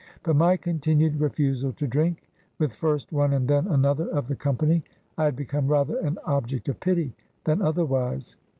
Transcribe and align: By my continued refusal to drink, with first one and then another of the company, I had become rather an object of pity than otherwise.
By 0.23 0.31
my 0.33 0.57
continued 0.57 1.19
refusal 1.21 1.73
to 1.73 1.85
drink, 1.85 2.27
with 2.57 2.73
first 2.73 3.11
one 3.13 3.33
and 3.33 3.47
then 3.47 3.67
another 3.67 4.07
of 4.07 4.27
the 4.27 4.35
company, 4.35 4.83
I 5.15 5.25
had 5.25 5.35
become 5.35 5.67
rather 5.67 5.97
an 5.99 6.17
object 6.25 6.67
of 6.69 6.79
pity 6.79 7.13
than 7.43 7.61
otherwise. 7.61 8.35